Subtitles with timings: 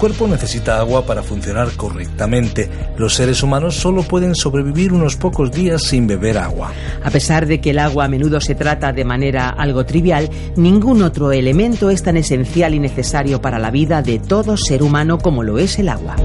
[0.00, 2.70] Cuerpo necesita agua para funcionar correctamente.
[2.96, 6.72] Los seres humanos solo pueden sobrevivir unos pocos días sin beber agua.
[7.04, 11.02] A pesar de que el agua a menudo se trata de manera algo trivial, ningún
[11.02, 15.42] otro elemento es tan esencial y necesario para la vida de todo ser humano como
[15.42, 16.16] lo es el agua.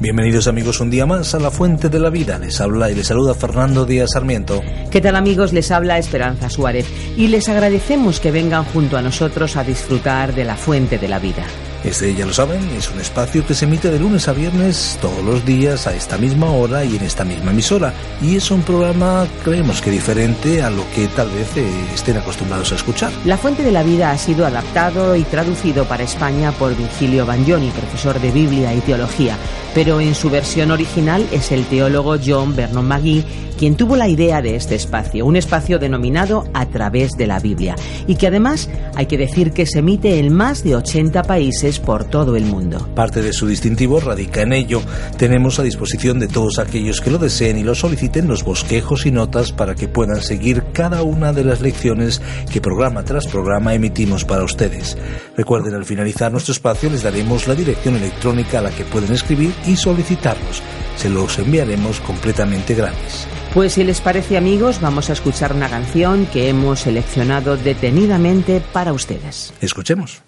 [0.00, 2.38] Bienvenidos amigos un día más a La Fuente de la Vida.
[2.38, 4.62] Les habla y les saluda Fernando Díaz Sarmiento.
[4.92, 5.52] ¿Qué tal amigos?
[5.52, 10.44] Les habla Esperanza Suárez y les agradecemos que vengan junto a nosotros a disfrutar de
[10.44, 11.44] la Fuente de la Vida.
[11.82, 15.24] Este, ya lo saben, es un espacio que se emite de lunes a viernes todos
[15.24, 17.94] los días a esta misma hora y en esta misma emisora.
[18.20, 22.72] Y es un programa, creemos que diferente a lo que tal vez eh, estén acostumbrados
[22.72, 23.10] a escuchar.
[23.24, 27.70] La Fuente de la Vida ha sido adaptado y traducido para España por Virgilio Bagnoni,
[27.70, 29.36] profesor de Biblia y Teología,
[29.74, 33.24] pero en su versión original es el teólogo John Vernon McGee
[33.60, 37.76] quien tuvo la idea de este espacio, un espacio denominado A través de la Biblia,
[38.06, 42.04] y que además hay que decir que se emite en más de 80 países por
[42.04, 42.88] todo el mundo.
[42.94, 44.82] Parte de su distintivo radica en ello.
[45.16, 49.12] Tenemos a disposición de todos aquellos que lo deseen y lo soliciten los bosquejos y
[49.12, 54.24] notas para que puedan seguir cada una de las lecciones que programa tras programa emitimos
[54.24, 54.96] para ustedes.
[55.36, 59.52] Recuerden, al finalizar nuestro espacio les daremos la dirección electrónica a la que pueden escribir
[59.66, 60.62] y solicitarlos.
[60.96, 63.26] Se los enviaremos completamente gratis.
[63.54, 68.92] Pues si les parece amigos, vamos a escuchar una canción que hemos seleccionado detenidamente para
[68.92, 69.52] ustedes.
[69.60, 70.22] Escuchemos.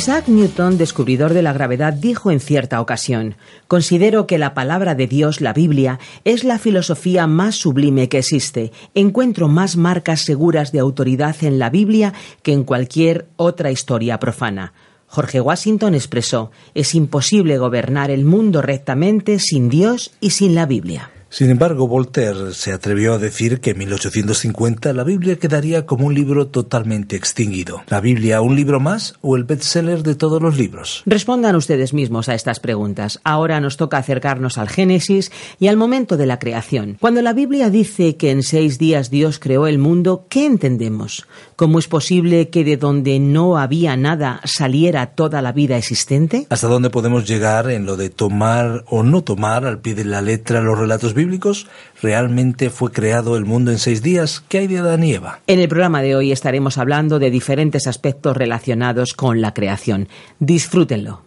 [0.00, 3.34] Isaac Newton, descubridor de la gravedad, dijo en cierta ocasión,
[3.68, 8.72] Considero que la palabra de Dios, la Biblia, es la filosofía más sublime que existe.
[8.94, 14.72] Encuentro más marcas seguras de autoridad en la Biblia que en cualquier otra historia profana.
[15.06, 21.10] Jorge Washington expresó, es imposible gobernar el mundo rectamente sin Dios y sin la Biblia.
[21.32, 26.14] Sin embargo, Voltaire se atrevió a decir que en 1850 la Biblia quedaría como un
[26.14, 27.84] libro totalmente extinguido.
[27.86, 31.04] ¿La Biblia un libro más o el bestseller de todos los libros?
[31.06, 33.20] Respondan ustedes mismos a estas preguntas.
[33.22, 35.30] Ahora nos toca acercarnos al Génesis
[35.60, 36.96] y al momento de la creación.
[37.00, 41.28] Cuando la Biblia dice que en seis días Dios creó el mundo, ¿qué entendemos?
[41.60, 46.46] ¿Cómo es posible que de donde no había nada saliera toda la vida existente?
[46.48, 50.22] ¿Hasta dónde podemos llegar en lo de tomar o no tomar al pie de la
[50.22, 51.66] letra los relatos bíblicos?
[52.00, 54.42] ¿Realmente fue creado el mundo en seis días?
[54.48, 55.40] ¿Qué hay de Adán y Eva?
[55.46, 60.08] En el programa de hoy estaremos hablando de diferentes aspectos relacionados con la creación.
[60.38, 61.24] Disfrútenlo.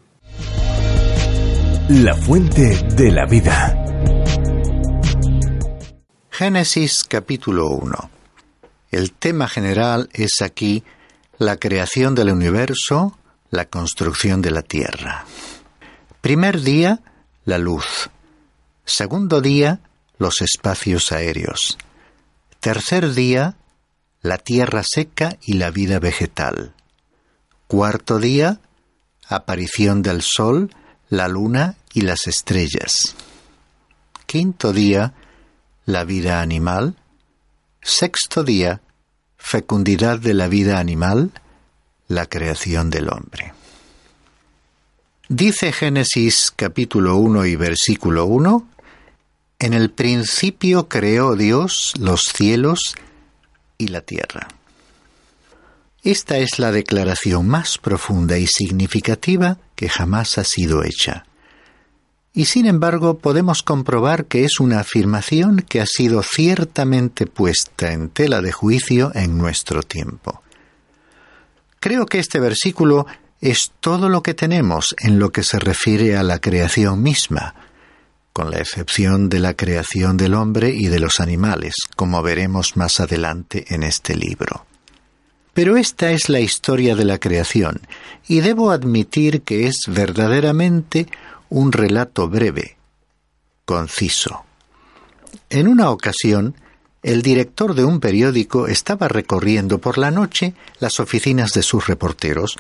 [1.90, 3.86] La fuente de la vida.
[6.32, 8.23] Génesis capítulo 1.
[8.94, 10.84] El tema general es aquí
[11.40, 13.18] la creación del universo,
[13.50, 15.26] la construcción de la tierra.
[16.22, 17.02] Primer día,
[17.44, 18.12] la luz.
[18.86, 19.80] Segundo día,
[20.20, 21.80] los espacios aéreos.
[22.60, 23.56] Tercer día,
[24.22, 26.76] la tierra seca y la vida vegetal.
[27.66, 28.60] Cuarto día,
[29.28, 30.70] aparición del sol,
[31.10, 33.16] la luna y las estrellas.
[34.28, 35.14] Quinto día,
[35.86, 36.96] la vida animal.
[37.84, 38.82] Sexto día,
[39.38, 41.32] fecundidad de la vida animal,
[42.08, 43.54] la creación del hombre.
[45.28, 48.68] Dice Génesis capítulo 1 y versículo 1,
[49.60, 52.96] En el principio creó Dios los cielos
[53.78, 54.48] y la tierra.
[56.04, 61.26] Esta es la declaración más profunda y significativa que jamás ha sido hecha.
[62.34, 68.10] Y sin embargo podemos comprobar que es una afirmación que ha sido ciertamente puesta en
[68.10, 70.42] tela de juicio en nuestro tiempo.
[71.80, 73.06] Creo que este versículo
[73.40, 77.54] es todo lo que tenemos en lo que se refiere a la creación misma,
[78.32, 83.00] con la excepción de la creación del hombre y de los animales, como veremos más
[83.00, 84.66] adelante en este libro.
[85.54, 87.82] Pero esta es la historia de la creación,
[88.28, 91.08] y debo admitir que es verdaderamente
[91.54, 92.78] un relato breve,
[93.64, 94.44] conciso.
[95.52, 96.56] En una ocasión,
[97.04, 102.58] el director de un periódico estaba recorriendo por la noche las oficinas de sus reporteros,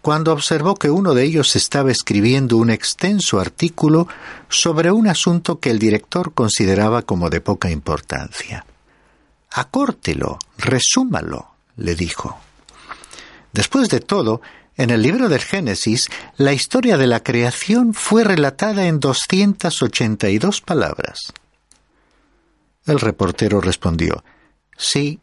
[0.00, 4.08] cuando observó que uno de ellos estaba escribiendo un extenso artículo
[4.48, 8.64] sobre un asunto que el director consideraba como de poca importancia.
[9.50, 12.38] Acórtelo, resúmalo, le dijo.
[13.52, 14.40] Después de todo,
[14.76, 21.32] en el libro del Génesis, la historia de la creación fue relatada en 282 palabras.
[22.86, 24.24] El reportero respondió,
[24.76, 25.20] Sí,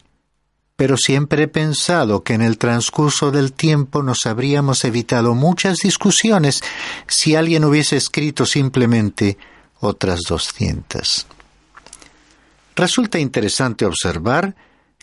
[0.76, 6.64] pero siempre he pensado que en el transcurso del tiempo nos habríamos evitado muchas discusiones
[7.08, 9.38] si alguien hubiese escrito simplemente
[9.82, 11.28] otras doscientas.
[12.76, 14.56] Resulta interesante observar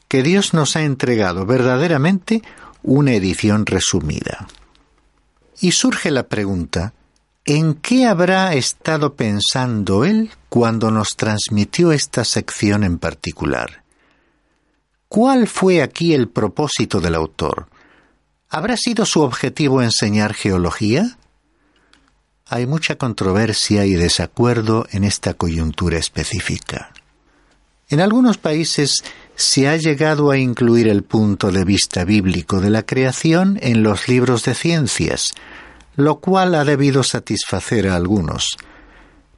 [0.09, 2.43] que Dios nos ha entregado verdaderamente
[2.87, 4.47] una edición resumida.
[5.61, 6.95] Y surge la pregunta,
[7.45, 13.83] ¿en qué habrá estado pensando Él cuando nos transmitió esta sección en particular?
[15.09, 17.69] ¿Cuál fue aquí el propósito del autor?
[18.49, 21.19] ¿Habrá sido su objetivo enseñar geología?
[22.47, 26.93] Hay mucha controversia y desacuerdo en esta coyuntura específica.
[27.89, 29.03] En algunos países
[29.37, 34.09] se ha llegado a incluir el punto de vista bíblico de la creación en los
[34.09, 35.35] libros de ciencias,
[35.95, 38.57] lo cual ha debido satisfacer a algunos.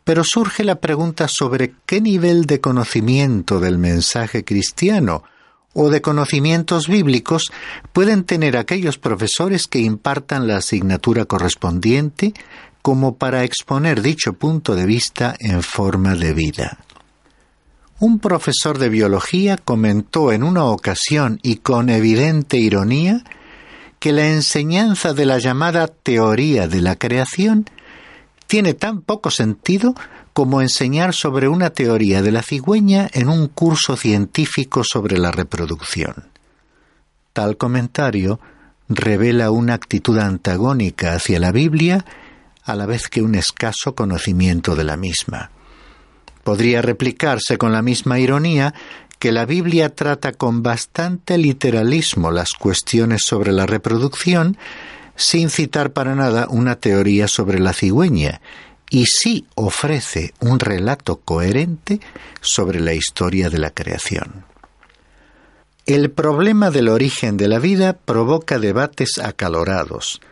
[0.04, 5.24] Pero surge la pregunta sobre qué nivel de conocimiento del mensaje cristiano
[5.74, 7.50] o de conocimientos bíblicos
[7.92, 12.32] pueden tener aquellos profesores que impartan la asignatura correspondiente
[12.82, 16.78] como para exponer dicho punto de vista en forma de vida.
[18.00, 23.24] Un profesor de biología comentó en una ocasión y con evidente ironía
[23.98, 27.64] que la enseñanza de la llamada teoría de la creación
[28.46, 29.94] tiene tan poco sentido
[30.32, 36.28] como enseñar sobre una teoría de la cigüeña en un curso científico sobre la reproducción.
[37.32, 38.38] Tal comentario
[38.88, 42.04] revela una actitud antagónica hacia la Biblia
[42.62, 45.50] a la vez que un escaso conocimiento de la misma.
[46.48, 48.72] Podría replicarse con la misma ironía
[49.18, 54.56] que la Biblia trata con bastante literalismo las cuestiones sobre la reproducción,
[55.14, 58.40] sin citar para nada una teoría sobre la cigüeña,
[58.88, 62.00] y sí ofrece un relato coherente
[62.40, 64.46] sobre la historia de la creación.
[65.84, 70.22] El problema del origen de la vida provoca debates acalorados,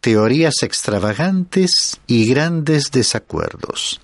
[0.00, 4.00] teorías extravagantes y grandes desacuerdos.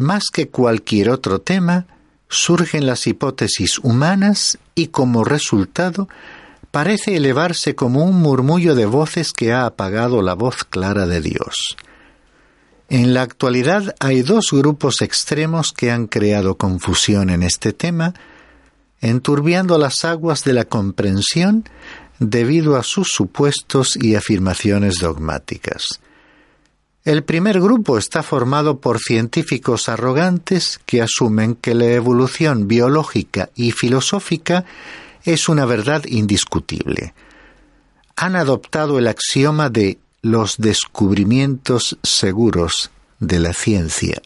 [0.00, 1.84] Más que cualquier otro tema,
[2.26, 6.08] surgen las hipótesis humanas y como resultado
[6.70, 11.76] parece elevarse como un murmullo de voces que ha apagado la voz clara de Dios.
[12.88, 18.14] En la actualidad hay dos grupos extremos que han creado confusión en este tema,
[19.02, 21.68] enturbiando las aguas de la comprensión
[22.18, 26.00] debido a sus supuestos y afirmaciones dogmáticas.
[27.04, 33.70] El primer grupo está formado por científicos arrogantes que asumen que la evolución biológica y
[33.70, 34.66] filosófica
[35.24, 37.14] es una verdad indiscutible.
[38.16, 44.20] Han adoptado el axioma de los descubrimientos seguros de la ciencia,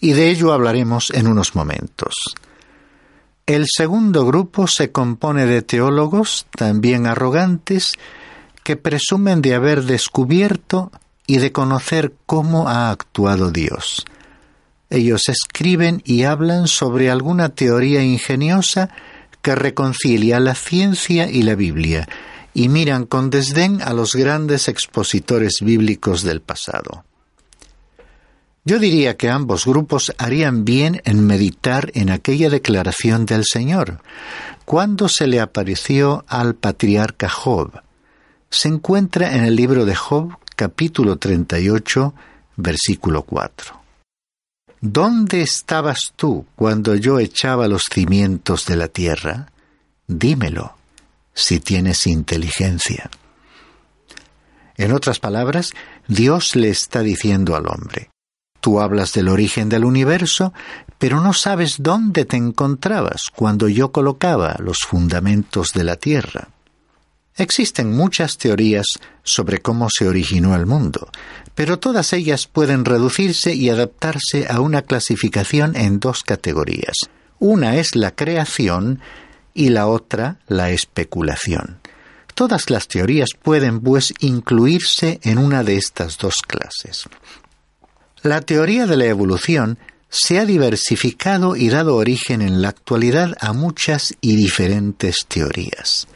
[0.00, 2.14] y de ello hablaremos en unos momentos.
[3.46, 7.92] El segundo grupo se compone de teólogos, también arrogantes,
[8.64, 10.90] que presumen de haber descubierto
[11.26, 14.04] y de conocer cómo ha actuado Dios.
[14.90, 18.90] Ellos escriben y hablan sobre alguna teoría ingeniosa
[19.40, 22.08] que reconcilia la ciencia y la Biblia,
[22.54, 27.04] y miran con desdén a los grandes expositores bíblicos del pasado.
[28.64, 34.00] Yo diría que ambos grupos harían bien en meditar en aquella declaración del Señor,
[34.64, 37.82] cuando se le apareció al patriarca Job.
[38.50, 42.14] Se encuentra en el libro de Job, capítulo 38,
[42.54, 43.82] versículo 4.
[44.80, 49.50] ¿Dónde estabas tú cuando yo echaba los cimientos de la tierra?
[50.06, 50.76] Dímelo,
[51.34, 53.10] si tienes inteligencia.
[54.76, 55.72] En otras palabras,
[56.06, 58.10] Dios le está diciendo al hombre,
[58.60, 60.54] Tú hablas del origen del universo,
[60.98, 66.50] pero no sabes dónde te encontrabas cuando yo colocaba los fundamentos de la Tierra.
[67.36, 68.86] Existen muchas teorías
[69.22, 71.10] sobre cómo se originó el mundo,
[71.54, 76.94] pero todas ellas pueden reducirse y adaptarse a una clasificación en dos categorías.
[77.38, 79.00] Una es la creación
[79.54, 81.80] y la otra la especulación.
[82.34, 87.08] Todas las teorías pueden, pues, incluirse en una de estas dos clases.
[88.22, 93.52] La teoría de la evolución se ha diversificado y dado origen en la actualidad a
[93.52, 96.06] muchas y diferentes teorías.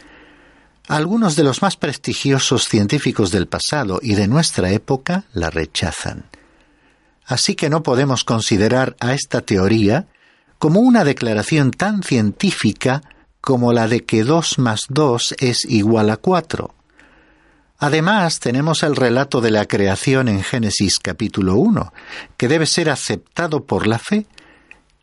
[0.89, 6.27] Algunos de los más prestigiosos científicos del pasado y de nuestra época la rechazan.
[7.25, 10.07] Así que no podemos considerar a esta teoría
[10.59, 13.03] como una declaración tan científica
[13.41, 16.73] como la de que 2 más 2 es igual a 4.
[17.79, 21.93] Además, tenemos el relato de la creación en Génesis capítulo 1,
[22.37, 24.27] que debe ser aceptado por la fe,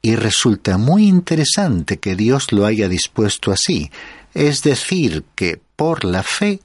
[0.02, 3.92] y resulta muy interesante que Dios lo haya dispuesto así,
[4.34, 6.60] es decir, que por la fe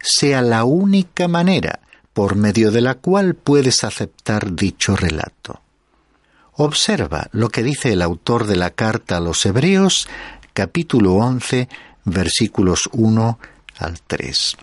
[0.00, 1.80] sea la única manera
[2.12, 5.60] por medio de la cual puedes aceptar dicho relato.
[6.52, 10.08] Observa lo que dice el autor de la carta a los Hebreos,
[10.52, 11.68] capítulo 11,
[12.04, 13.38] versículos 1
[13.78, 14.56] al 3.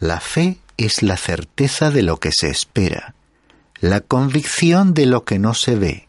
[0.00, 3.14] La fe es la certeza de lo que se espera,
[3.80, 6.08] la convicción de lo que no se ve,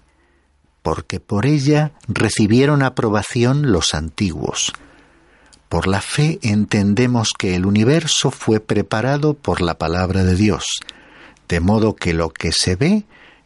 [0.81, 4.73] porque por ella recibieron aprobación los antiguos.
[5.75, 10.63] Por la fe entendemos que el universo fue preparado por la palabra de Dios,
[11.49, 13.03] de modo que lo que se ve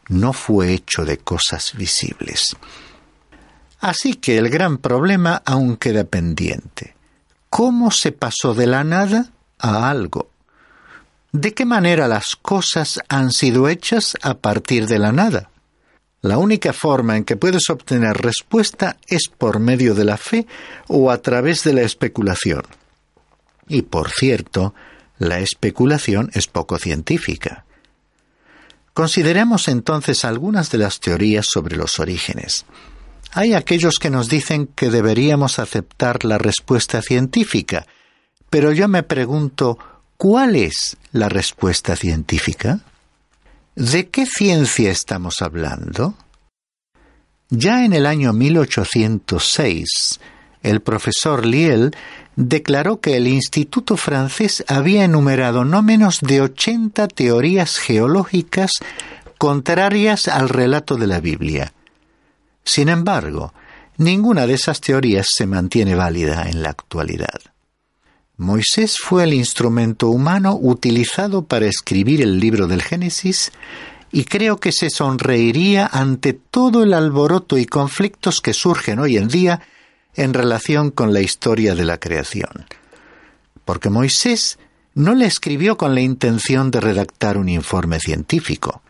[0.10, 2.56] no fue hecho de cosas visibles.
[3.80, 6.94] Así que el gran problema aún queda pendiente.
[7.50, 10.30] ¿Cómo se pasó de la nada a algo?
[11.32, 15.49] ¿De qué manera las cosas han sido hechas a partir de la nada?
[16.22, 20.46] La única forma en que puedes obtener respuesta es por medio de la fe
[20.88, 22.64] o a través de la especulación.
[23.68, 24.74] Y por cierto,
[25.18, 27.66] la especulación es poco científica.
[28.94, 32.66] Consideremos entonces algunas de las teorías sobre los orígenes.
[33.32, 37.86] Hay aquellos que nos dicen que deberíamos aceptar la respuesta científica,
[38.50, 39.78] pero yo me pregunto,
[40.20, 42.82] ¿Cuál es la respuesta científica?
[43.80, 46.16] ¿De qué ciencia estamos hablando?
[47.50, 50.20] Ya en el año 1806,
[50.64, 51.96] el profesor Liel
[52.36, 58.74] declaró que el Instituto francés había enumerado no menos de 80 teorías geológicas
[59.38, 61.72] contrarias al relato de la Biblia.
[62.66, 63.54] Sin embargo,
[63.96, 67.49] ninguna de esas teorías se mantiene válida en la actualidad.
[68.40, 73.52] Moisés fue el instrumento humano utilizado para escribir el libro del Génesis
[74.14, 79.28] y creo que se sonreiría ante todo el alboroto y conflictos que surgen hoy en
[79.28, 79.62] día
[80.16, 82.66] en relación con la historia de la creación.
[83.66, 84.58] Porque Moisés
[84.94, 88.82] no le escribió con la intención de redactar un informe científico.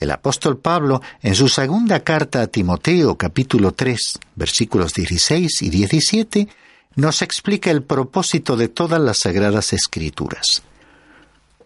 [0.00, 3.98] El apóstol Pablo, en su segunda carta a Timoteo capítulo 3,
[4.36, 6.48] versículos 16 y 17,
[6.96, 10.62] nos explica el propósito de todas las sagradas escrituras.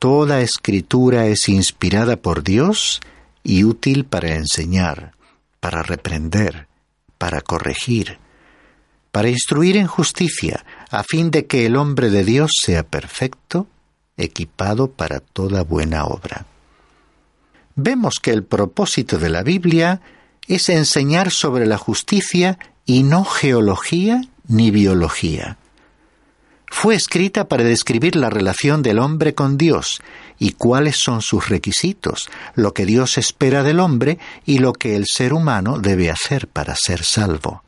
[0.00, 3.00] Toda escritura es inspirada por Dios
[3.44, 5.12] y útil para enseñar,
[5.60, 6.66] para reprender,
[7.16, 8.18] para corregir,
[9.12, 13.66] para instruir en justicia, a fin de que el hombre de Dios sea perfecto,
[14.16, 16.46] equipado para toda buena obra.
[17.76, 20.00] Vemos que el propósito de la Biblia
[20.48, 25.56] es enseñar sobre la justicia y no geología ni biología.
[26.66, 30.00] Fue escrita para describir la relación del hombre con Dios
[30.38, 35.06] y cuáles son sus requisitos, lo que Dios espera del hombre y lo que el
[35.06, 37.62] ser humano debe hacer para ser salvo.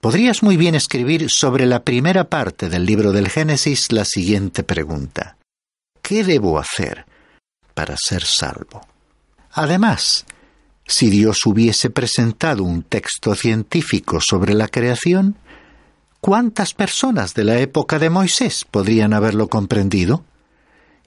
[0.00, 5.36] Podrías muy bien escribir sobre la primera parte del libro del Génesis la siguiente pregunta.
[6.02, 7.06] ¿Qué debo hacer
[7.74, 8.84] para ser salvo?
[9.52, 10.24] Además,
[10.86, 15.36] si Dios hubiese presentado un texto científico sobre la creación,
[16.24, 20.22] ¿Cuántas personas de la época de Moisés podrían haberlo comprendido?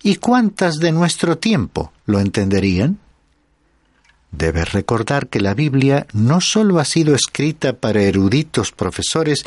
[0.04, 3.00] ¿Y cuántas de nuestro tiempo lo entenderían?
[4.34, 9.46] Debes recordar que la Biblia no solo ha sido escrita para eruditos profesores,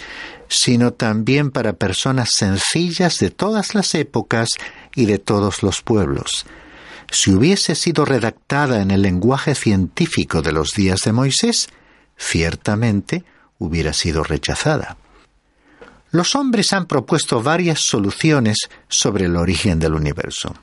[0.49, 4.49] sino también para personas sencillas de todas las épocas
[4.95, 6.47] y de todos los pueblos.
[7.11, 11.69] Si hubiese sido redactada en el lenguaje científico de los días de Moisés,
[12.17, 13.23] ciertamente
[13.59, 14.97] hubiera sido rechazada.
[16.11, 20.55] Los hombres han propuesto varias soluciones sobre el origen del universo.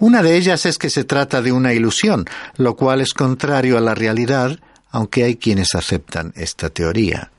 [0.00, 2.24] Una de ellas es que se trata de una ilusión,
[2.56, 7.32] lo cual es contrario a la realidad, aunque hay quienes aceptan esta teoría.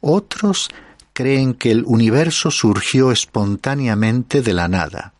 [0.00, 0.70] Otros
[1.12, 5.14] creen que el universo surgió espontáneamente de la nada.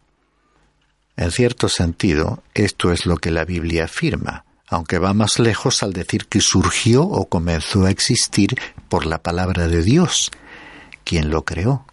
[1.17, 5.93] En cierto sentido, esto es lo que la Biblia afirma, aunque va más lejos al
[5.93, 8.57] decir que surgió o comenzó a existir
[8.89, 10.31] por la palabra de Dios,
[11.07, 11.87] quien lo creó.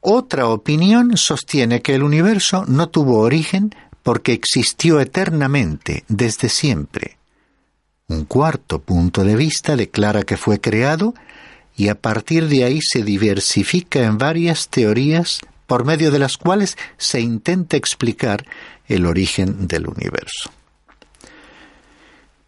[0.00, 7.18] Otra opinión sostiene que el universo no tuvo origen porque existió eternamente, desde siempre.
[8.08, 11.14] Un cuarto punto de vista declara que fue creado
[11.76, 16.78] y a partir de ahí se diversifica en varias teorías por medio de las cuales
[16.96, 18.46] se intenta explicar
[18.88, 20.50] el origen del universo.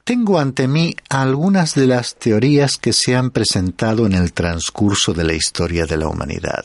[0.05, 5.23] Tengo ante mí algunas de las teorías que se han presentado en el transcurso de
[5.23, 6.65] la historia de la humanidad.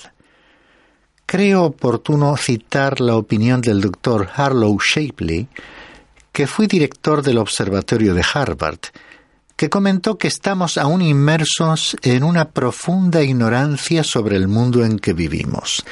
[1.27, 5.47] Creo oportuno citar la opinión del doctor Harlow Shapley,
[6.31, 8.79] que fue director del Observatorio de Harvard,
[9.55, 15.13] que comentó que estamos aún inmersos en una profunda ignorancia sobre el mundo en que
[15.13, 15.85] vivimos.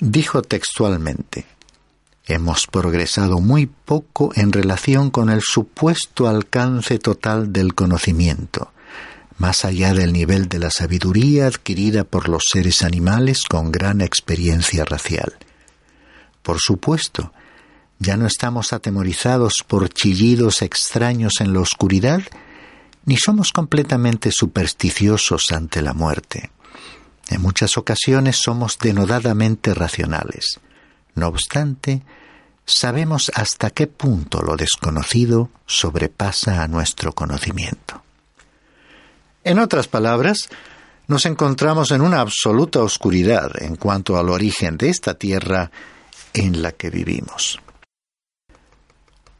[0.00, 1.46] Dijo textualmente,
[2.26, 8.72] Hemos progresado muy poco en relación con el supuesto alcance total del conocimiento
[9.42, 14.84] más allá del nivel de la sabiduría adquirida por los seres animales con gran experiencia
[14.84, 15.36] racial.
[16.42, 17.32] Por supuesto,
[17.98, 22.22] ya no estamos atemorizados por chillidos extraños en la oscuridad,
[23.04, 26.52] ni somos completamente supersticiosos ante la muerte.
[27.28, 30.60] En muchas ocasiones somos denodadamente racionales.
[31.14, 32.02] No obstante,
[32.64, 38.02] sabemos hasta qué punto lo desconocido sobrepasa a nuestro conocimiento.
[39.44, 40.48] En otras palabras,
[41.08, 45.70] nos encontramos en una absoluta oscuridad en cuanto al origen de esta tierra
[46.32, 47.58] en la que vivimos.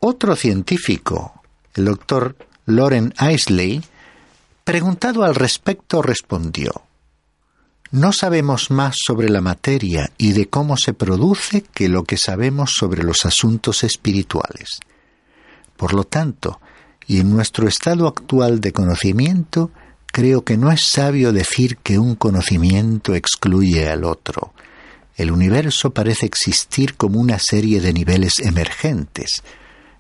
[0.01, 1.43] Otro científico,
[1.75, 3.83] el doctor Loren Isley,
[4.65, 6.83] preguntado al respecto, respondió
[7.93, 12.73] No sabemos más sobre la materia y de cómo se produce que lo que sabemos
[12.75, 14.81] sobre los asuntos espirituales.
[15.77, 16.59] Por lo tanto,
[17.07, 19.71] y en nuestro estado actual de conocimiento,
[20.07, 24.55] creo que no es sabio decir que un conocimiento excluye al otro.
[25.15, 29.43] El universo parece existir como una serie de niveles emergentes,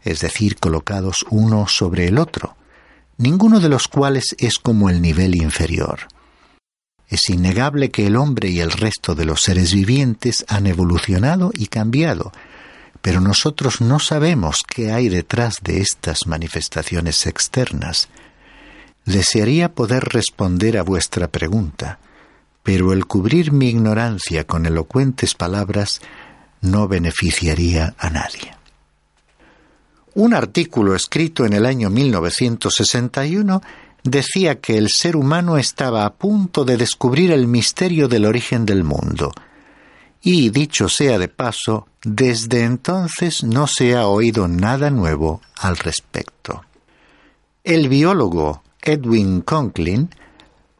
[0.02, 2.56] es decir, colocados uno sobre el otro,
[3.18, 6.08] ninguno de los cuales es como el nivel inferior.
[7.12, 11.66] Es innegable que el hombre y el resto de los seres vivientes han evolucionado y
[11.66, 12.32] cambiado,
[13.02, 18.08] pero nosotros no sabemos qué hay detrás de estas manifestaciones externas.
[19.04, 21.98] Desearía poder responder a vuestra pregunta,
[22.62, 26.00] pero el cubrir mi ignorancia con elocuentes palabras
[26.62, 28.56] no beneficiaría a nadie.
[30.14, 33.60] Un artículo escrito en el año 1961
[34.04, 38.84] decía que el ser humano estaba a punto de descubrir el misterio del origen del
[38.84, 39.32] mundo.
[40.20, 46.64] Y, dicho sea de paso, desde entonces no se ha oído nada nuevo al respecto.
[47.64, 50.10] El biólogo Edwin Conklin,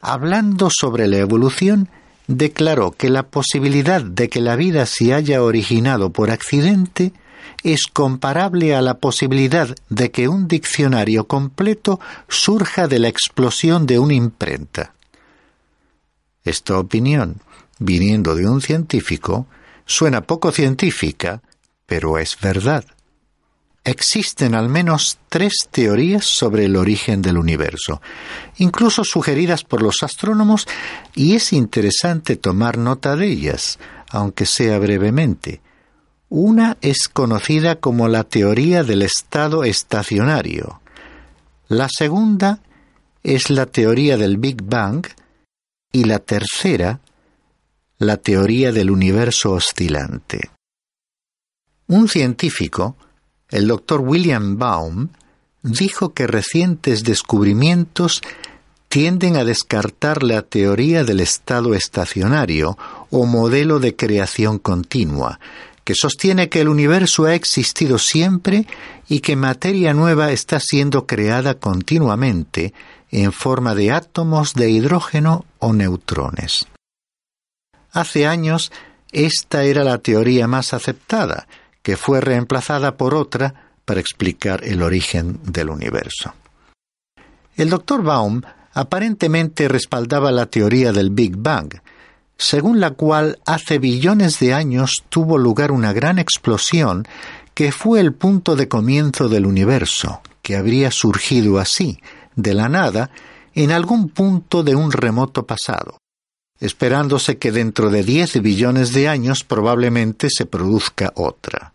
[0.00, 1.88] hablando sobre la evolución,
[2.26, 7.12] declaró que la posibilidad de que la vida se haya originado por accidente
[7.62, 13.98] es comparable a la posibilidad de que un diccionario completo surja de la explosión de
[13.98, 14.94] una imprenta.
[16.44, 17.40] Esta opinión,
[17.78, 19.46] viniendo de un científico,
[19.86, 21.42] suena poco científica,
[21.86, 22.84] pero es verdad.
[23.84, 28.00] Existen al menos tres teorías sobre el origen del universo,
[28.58, 30.68] incluso sugeridas por los astrónomos,
[31.16, 35.61] y es interesante tomar nota de ellas, aunque sea brevemente.
[36.34, 40.80] Una es conocida como la teoría del estado estacionario.
[41.68, 42.60] La segunda
[43.22, 45.06] es la teoría del Big Bang
[45.92, 47.00] y la tercera,
[47.98, 50.50] la teoría del universo oscilante.
[51.88, 52.96] Un científico
[53.50, 55.10] el doctor William Baum
[55.62, 58.22] dijo que recientes descubrimientos
[58.88, 62.78] tienden a descartar la teoría del estado estacionario
[63.10, 65.38] o modelo de creación continua,
[65.84, 68.66] que sostiene que el universo ha existido siempre
[69.08, 72.72] y que materia nueva está siendo creada continuamente
[73.10, 76.66] en forma de átomos de hidrógeno o neutrones.
[77.90, 78.72] Hace años,
[79.10, 81.46] esta era la teoría más aceptada,
[81.82, 86.32] que fue reemplazada por otra para explicar el origen del universo.
[87.56, 88.40] El doctor Baum
[88.72, 91.74] aparentemente respaldaba la teoría del Big Bang,
[92.42, 97.06] según la cual hace billones de años tuvo lugar una gran explosión
[97.54, 102.00] que fue el punto de comienzo del universo, que habría surgido así,
[102.34, 103.10] de la nada,
[103.54, 105.98] en algún punto de un remoto pasado,
[106.58, 111.72] esperándose que dentro de diez billones de años probablemente se produzca otra.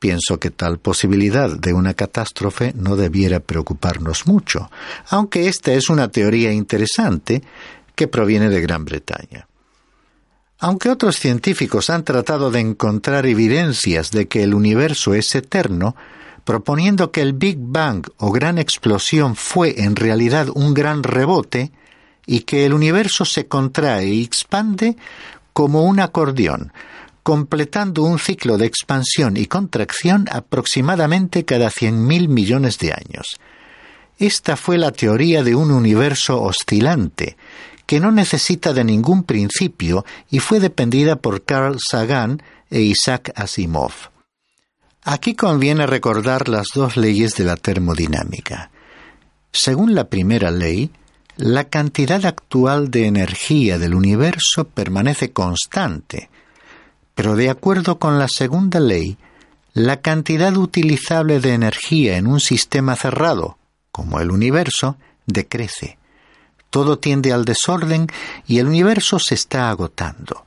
[0.00, 4.70] Pienso que tal posibilidad de una catástrofe no debiera preocuparnos mucho,
[5.08, 7.42] aunque esta es una teoría interesante
[7.94, 9.46] que proviene de Gran Bretaña.
[10.64, 15.96] Aunque otros científicos han tratado de encontrar evidencias de que el universo es eterno,
[16.44, 21.72] proponiendo que el Big Bang o gran explosión fue en realidad un gran rebote
[22.26, 24.96] y que el universo se contrae y expande
[25.52, 26.72] como un acordeón,
[27.24, 33.40] completando un ciclo de expansión y contracción aproximadamente cada cien mil millones de años.
[34.16, 37.36] Esta fue la teoría de un universo oscilante,
[37.92, 43.92] que no necesita de ningún principio y fue dependida por Carl Sagan e Isaac Asimov.
[45.02, 48.70] Aquí conviene recordar las dos leyes de la termodinámica.
[49.52, 50.90] Según la primera ley,
[51.36, 56.30] la cantidad actual de energía del universo permanece constante,
[57.14, 59.18] pero de acuerdo con la segunda ley,
[59.74, 63.58] la cantidad utilizable de energía en un sistema cerrado,
[63.90, 65.98] como el universo, decrece.
[66.72, 68.06] Todo tiende al desorden
[68.46, 70.46] y el universo se está agotando.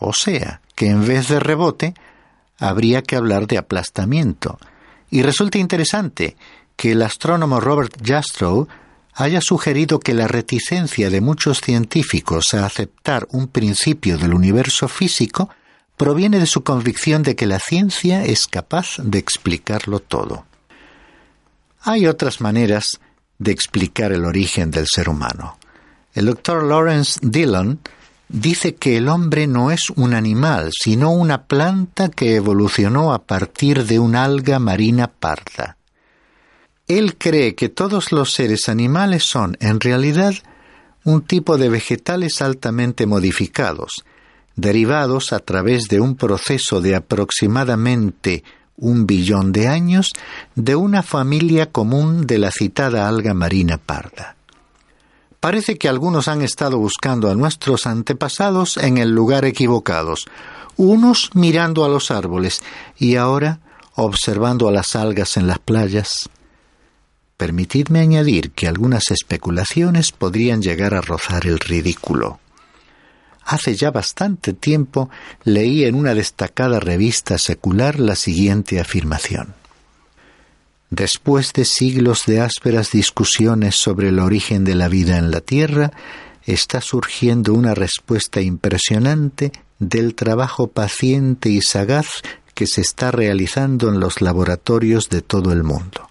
[0.00, 1.94] O sea, que en vez de rebote,
[2.58, 4.58] habría que hablar de aplastamiento.
[5.10, 6.36] Y resulta interesante
[6.74, 8.66] que el astrónomo Robert Jastrow
[9.14, 15.50] haya sugerido que la reticencia de muchos científicos a aceptar un principio del universo físico
[15.96, 20.46] proviene de su convicción de que la ciencia es capaz de explicarlo todo.
[21.82, 22.98] Hay otras maneras
[23.38, 25.59] de explicar el origen del ser humano.
[26.12, 27.78] El doctor Lawrence Dillon
[28.28, 33.84] dice que el hombre no es un animal, sino una planta que evolucionó a partir
[33.84, 35.76] de una alga marina parda.
[36.88, 40.34] Él cree que todos los seres animales son, en realidad,
[41.04, 44.04] un tipo de vegetales altamente modificados,
[44.56, 48.42] derivados a través de un proceso de aproximadamente
[48.76, 50.12] un billón de años
[50.54, 54.36] de una familia común de la citada alga marina parda.
[55.40, 60.26] Parece que algunos han estado buscando a nuestros antepasados en el lugar equivocados,
[60.76, 62.62] unos mirando a los árboles
[62.98, 63.60] y ahora
[63.94, 66.28] observando a las algas en las playas.
[67.38, 72.38] Permitidme añadir que algunas especulaciones podrían llegar a rozar el ridículo.
[73.46, 75.08] Hace ya bastante tiempo
[75.44, 79.59] leí en una destacada revista secular la siguiente afirmación.
[80.90, 85.92] Después de siglos de ásperas discusiones sobre el origen de la vida en la Tierra,
[86.44, 92.22] está surgiendo una respuesta impresionante del trabajo paciente y sagaz
[92.54, 96.09] que se está realizando en los laboratorios de todo el mundo.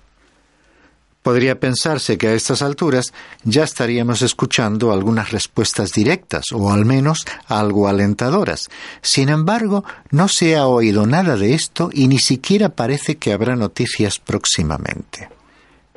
[1.30, 3.14] Podría pensarse que a estas alturas
[3.44, 8.68] ya estaríamos escuchando algunas respuestas directas o al menos algo alentadoras.
[9.04, 13.56] Sin embargo, no se ha oído nada de esto y ni siquiera parece que habrá
[13.56, 15.30] noticias próximamente.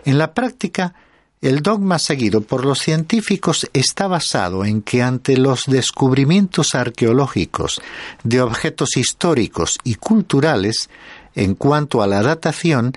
[0.04, 0.92] En la práctica,
[1.40, 7.80] el dogma seguido por los científicos está basado en que ante los descubrimientos arqueológicos
[8.22, 10.90] de objetos históricos y culturales,
[11.34, 12.92] en cuanto a la datación,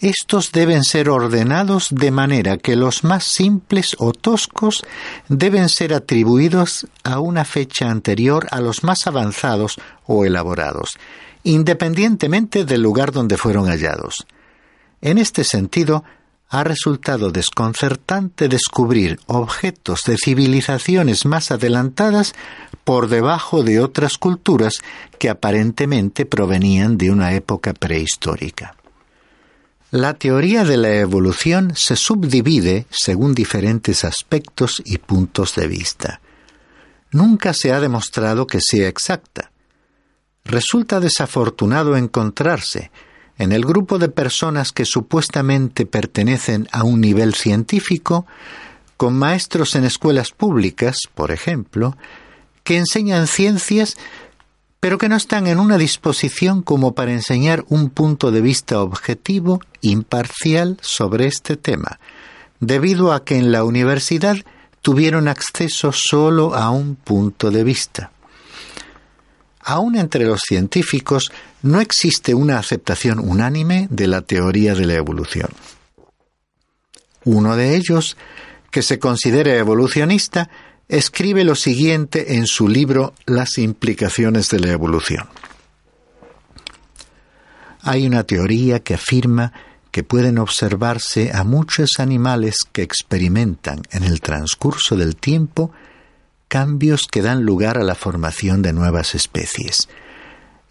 [0.00, 4.82] estos deben ser ordenados de manera que los más simples o toscos
[5.28, 10.98] deben ser atribuidos a una fecha anterior a los más avanzados o elaborados,
[11.44, 14.26] independientemente del lugar donde fueron hallados.
[15.02, 16.02] En este sentido,
[16.48, 22.34] ha resultado desconcertante descubrir objetos de civilizaciones más adelantadas
[22.84, 24.74] por debajo de otras culturas
[25.18, 28.79] que aparentemente provenían de una época prehistórica.
[29.90, 36.20] La teoría de la evolución se subdivide según diferentes aspectos y puntos de vista.
[37.10, 39.50] Nunca se ha demostrado que sea exacta.
[40.44, 42.92] Resulta desafortunado encontrarse
[43.36, 48.26] en el grupo de personas que supuestamente pertenecen a un nivel científico,
[48.96, 51.96] con maestros en escuelas públicas, por ejemplo,
[52.62, 53.96] que enseñan ciencias
[54.80, 59.60] pero que no están en una disposición como para enseñar un punto de vista objetivo,
[59.82, 62.00] imparcial sobre este tema,
[62.60, 64.36] debido a que en la universidad
[64.80, 68.10] tuvieron acceso solo a un punto de vista.
[69.60, 71.30] Aún entre los científicos
[71.62, 75.50] no existe una aceptación unánime de la teoría de la evolución.
[77.24, 78.16] Uno de ellos,
[78.70, 80.48] que se considera evolucionista,
[80.90, 85.28] escribe lo siguiente en su libro Las implicaciones de la evolución.
[87.82, 89.52] Hay una teoría que afirma
[89.92, 95.70] que pueden observarse a muchos animales que experimentan en el transcurso del tiempo
[96.48, 99.88] cambios que dan lugar a la formación de nuevas especies.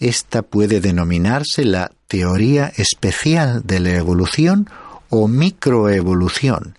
[0.01, 4.69] Esta puede denominarse la teoría especial de la evolución
[5.10, 6.77] o microevolución,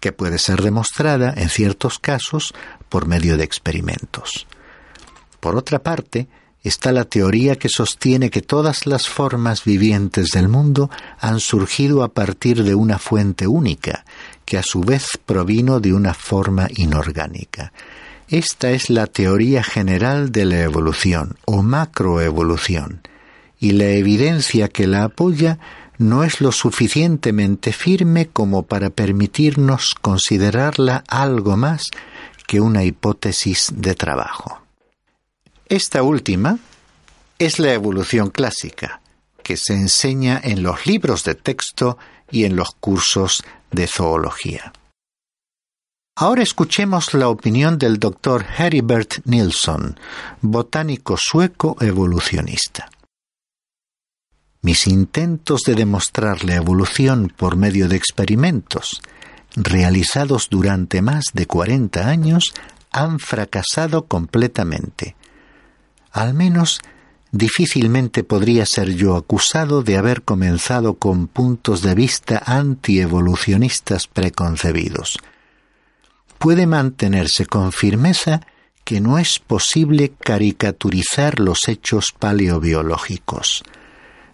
[0.00, 2.52] que puede ser demostrada en ciertos casos
[2.92, 4.46] por medio de experimentos.
[5.40, 6.28] Por otra parte,
[6.62, 12.08] está la teoría que sostiene que todas las formas vivientes del mundo han surgido a
[12.08, 14.04] partir de una fuente única,
[14.44, 17.72] que a su vez provino de una forma inorgánica.
[18.28, 23.00] Esta es la teoría general de la evolución o macroevolución,
[23.58, 25.58] y la evidencia que la apoya
[25.96, 31.90] no es lo suficientemente firme como para permitirnos considerarla algo más
[32.52, 34.60] que una hipótesis de trabajo.
[35.70, 36.58] Esta última
[37.38, 39.00] es la evolución clásica,
[39.42, 41.96] que se enseña en los libros de texto
[42.30, 44.70] y en los cursos de zoología.
[46.14, 49.98] Ahora escuchemos la opinión del doctor Heribert Nilsson,
[50.42, 52.90] botánico sueco evolucionista.
[54.60, 59.00] Mis intentos de demostrar la evolución por medio de experimentos
[59.54, 62.54] realizados durante más de 40 años
[62.90, 65.16] han fracasado completamente
[66.12, 66.80] al menos
[67.32, 75.18] difícilmente podría ser yo acusado de haber comenzado con puntos de vista antievolucionistas preconcebidos.
[76.38, 78.42] Puede mantenerse con firmeza
[78.84, 83.62] que no es posible caricaturizar los hechos paleobiológicos.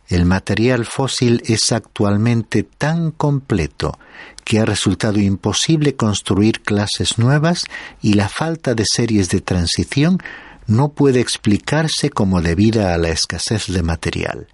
[0.08, 3.98] El material fósil es actualmente tan completo
[4.48, 7.66] que ha resultado imposible construir clases nuevas
[8.00, 10.16] y la falta de series de transición
[10.66, 14.48] no puede explicarse como debida a la escasez de material.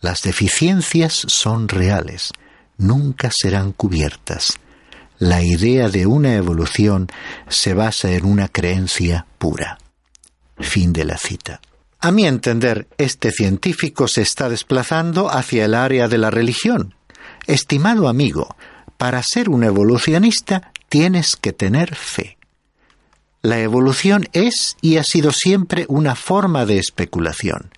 [0.00, 2.32] Las deficiencias son reales,
[2.78, 4.58] nunca serán cubiertas.
[5.20, 7.06] La idea de una evolución
[7.48, 9.78] se basa en una creencia pura.
[10.58, 11.60] Fin de la cita.
[12.00, 16.96] A mi entender, este científico se está desplazando hacia el área de la religión.
[17.46, 18.56] Estimado amigo,
[19.02, 22.38] para ser un evolucionista tienes que tener fe.
[23.40, 27.72] La evolución es y ha sido siempre una forma de especulación.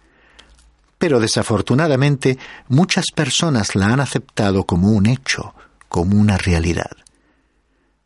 [0.99, 2.37] Pero desafortunadamente
[2.69, 5.55] muchas personas la han aceptado como un hecho,
[5.89, 6.93] como una realidad.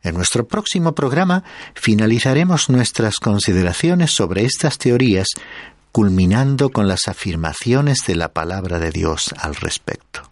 [0.00, 1.42] En nuestro próximo programa
[1.74, 5.26] finalizaremos nuestras consideraciones sobre estas teorías,
[5.90, 10.27] culminando con las afirmaciones de la palabra de Dios al respecto.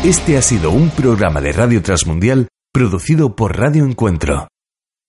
[0.04, 4.50] Este ha sido un programa de Radio Transmundial producido por Radio Encuentro,